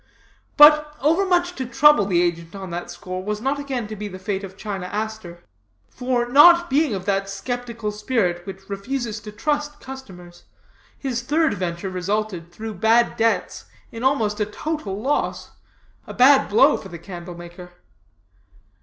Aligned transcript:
"But 0.57 0.97
overmuch 0.99 1.53
to 1.57 1.67
trouble 1.67 2.07
the 2.07 2.23
agent 2.23 2.55
on 2.55 2.71
that 2.71 2.89
score 2.89 3.23
was 3.23 3.39
not 3.39 3.59
again 3.59 3.85
to 3.87 3.95
be 3.95 4.07
the 4.07 4.17
fate 4.17 4.43
of 4.43 4.57
China 4.57 4.87
Aster; 4.87 5.43
for, 5.91 6.27
not 6.27 6.71
being 6.71 6.95
of 6.95 7.05
that 7.05 7.29
skeptical 7.29 7.91
spirit 7.91 8.43
which 8.47 8.67
refuses 8.67 9.19
to 9.19 9.31
trust 9.31 9.79
customers, 9.79 10.45
his 10.97 11.21
third 11.21 11.53
venture 11.53 11.91
resulted, 11.91 12.51
through 12.51 12.73
bad 12.73 13.15
debts, 13.15 13.65
in 13.91 14.03
almost 14.03 14.39
a 14.39 14.45
total 14.47 14.99
loss 14.99 15.51
a 16.07 16.15
bad 16.15 16.49
blow 16.49 16.77
for 16.77 16.89
the 16.89 16.97
candle 16.97 17.35
maker. 17.35 17.73